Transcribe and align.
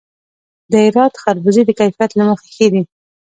د 0.71 0.73
هرات 0.85 1.13
خربوزې 1.21 1.61
د 1.65 1.71
کیفیت 1.79 2.11
له 2.15 2.23
مخې 2.29 2.49
ښې 2.55 2.67
دي. 2.73 2.83